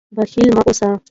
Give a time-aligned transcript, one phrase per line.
[0.17, 0.91] بخیل مه اوسئ.